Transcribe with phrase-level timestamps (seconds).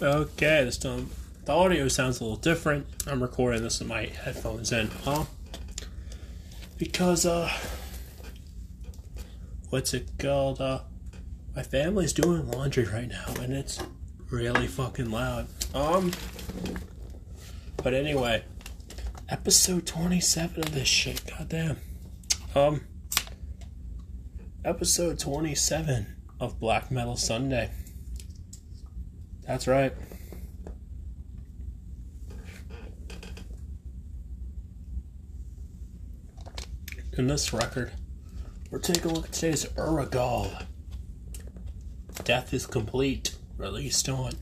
[0.00, 1.10] Okay, this time
[1.44, 2.86] the audio sounds a little different.
[3.06, 5.24] I'm recording this with my headphones in, huh?
[6.78, 7.50] Because uh
[9.70, 10.60] what's it called?
[10.60, 10.80] Uh
[11.54, 13.80] my family's doing laundry right now and it's
[14.30, 15.46] really fucking loud.
[15.74, 16.12] Um
[17.76, 18.44] but anyway,
[19.28, 21.78] episode 27 of this shit, goddamn.
[22.54, 22.82] Um
[24.64, 26.06] episode 27
[26.40, 27.70] of Black Metal Sunday.
[29.52, 29.92] That's right.
[37.18, 37.92] In this record,
[38.70, 40.64] we're taking a look at today's Urgehal.
[42.24, 44.32] Death is Complete, released on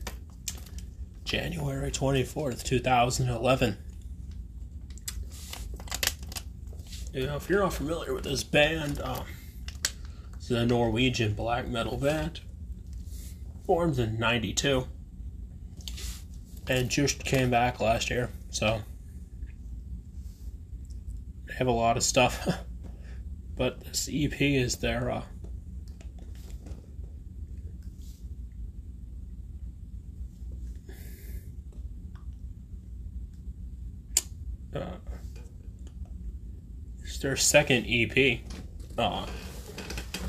[1.25, 3.77] January 24th, 2011.
[7.13, 9.25] You know, if you're not familiar with this band, um,
[10.37, 12.39] it's a Norwegian black metal band.
[13.65, 14.85] Formed in 92
[16.67, 18.29] and just came back last year.
[18.49, 18.81] So
[21.47, 22.47] they have a lot of stuff,
[23.57, 25.23] but this EP is their uh,
[34.75, 34.85] uh,
[37.03, 38.39] it's their second EP.
[38.97, 39.25] Uh,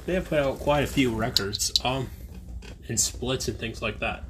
[0.07, 2.11] they have put out quite a few records, um,
[2.89, 4.25] and splits and things like that.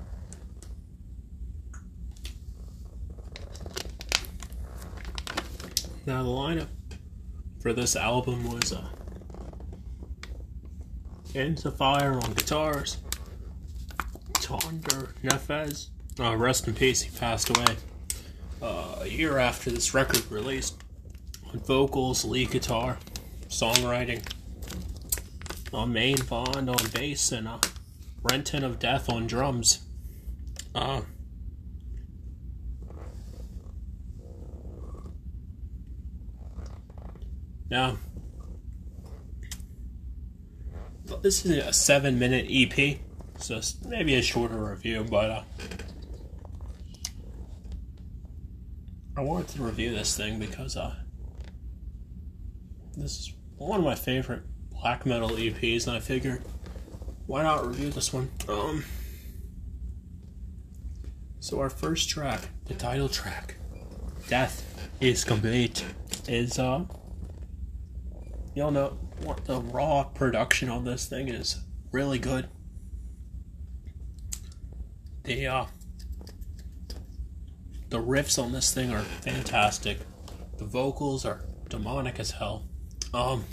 [6.04, 6.68] Now the lineup
[7.60, 8.88] for this album was uh,
[11.34, 12.98] Enzifer on guitars,
[14.34, 17.76] Trondr Nefas, uh, rest in peace, he passed away
[18.60, 20.82] uh, a year after this record released.
[21.52, 22.98] On vocals, lead guitar,
[23.48, 24.22] songwriting,
[25.72, 27.58] on main Bond on bass, and uh,
[28.22, 29.80] Renton of Death on drums.
[30.74, 31.02] Uh,
[37.72, 37.96] Now,
[41.22, 42.98] this is a seven minute EP,
[43.38, 45.42] so maybe a shorter review, but uh,
[49.16, 50.96] I wanted to review this thing because uh,
[52.94, 56.42] this is one of my favorite black metal EPs, and I figured
[57.24, 58.30] why not review this one?
[58.50, 58.84] Um,
[61.40, 63.54] so our first track, the title track,
[64.28, 65.86] "Death Is Complete,"
[66.28, 66.84] is uh
[68.54, 72.48] y'all know what the raw production on this thing is really good.
[75.24, 75.66] The uh
[77.88, 79.98] the riffs on this thing are fantastic.
[80.58, 82.64] The vocals are demonic as hell.
[83.14, 83.44] Um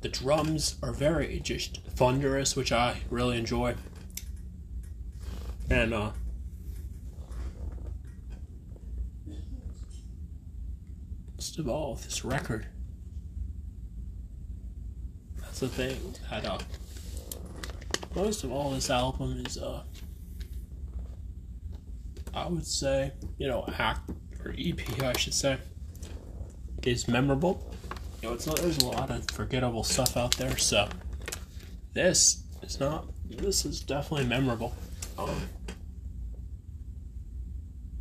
[0.00, 3.74] the drums are very just thunderous, which I really enjoy.
[5.68, 6.12] And uh
[11.34, 12.66] most of all, this record
[15.58, 16.58] that's the thing that uh,
[18.14, 19.82] most of all this album is uh
[22.34, 24.10] I would say, you know, act
[24.44, 25.56] or EP I should say
[26.82, 27.72] is memorable.
[28.20, 30.88] You know, it's not there's a lot of forgettable stuff out there, so
[31.94, 34.74] this is not this is definitely memorable.
[35.18, 35.48] Um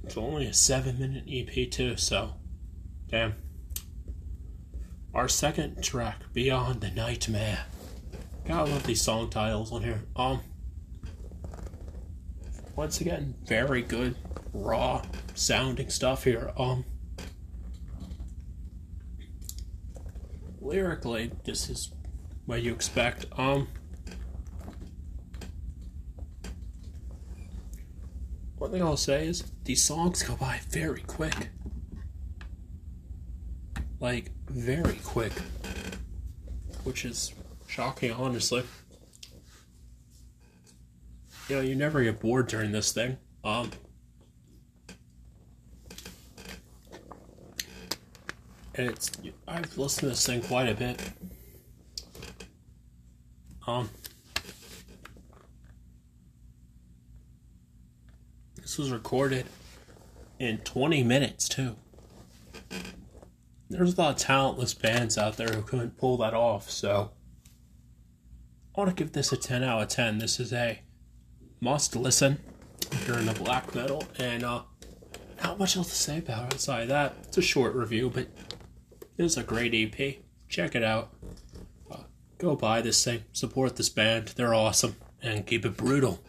[0.04, 2.34] it's only a seven minute EP too, so
[3.08, 3.45] damn.
[5.16, 7.68] Our second track, Beyond the Nightmare.
[8.46, 10.04] God, I love these song titles on here.
[10.14, 10.42] Um,
[12.76, 14.18] once again, very good,
[14.52, 16.52] raw sounding stuff here.
[16.58, 16.84] Um,
[20.60, 21.94] lyrically, this is
[22.46, 23.26] what you expect.
[23.38, 23.70] Um,
[28.58, 31.52] one thing I'll say is these songs go by very quick
[34.00, 35.34] like very quick,
[36.84, 37.34] which is
[37.68, 38.64] shocking, honestly.
[41.50, 43.18] You know, you never get bored during this thing.
[43.44, 43.72] Um,
[48.74, 49.12] and it's
[49.48, 51.00] I've listened to this thing quite a bit.
[53.68, 53.90] Um,
[58.58, 59.46] this was recorded
[60.40, 61.76] in 20 minutes too
[63.70, 66.70] there's a lot of talentless bands out there who couldn't pull that off.
[66.70, 67.12] So
[68.76, 70.20] I want to give this a 10 out of 10.
[70.20, 70.82] This is a
[71.60, 72.40] must listen
[72.92, 74.04] if you're into black metal.
[74.20, 74.64] And uh,
[75.44, 77.16] not much else to say about it outside that.
[77.24, 78.28] It's a short review, but
[79.18, 80.18] it's a great EP.
[80.48, 81.14] Check it out.
[81.90, 82.04] Uh,
[82.38, 83.24] go buy this thing.
[83.34, 84.34] Support this band.
[84.36, 84.96] They're awesome.
[85.22, 86.20] And keep it brutal.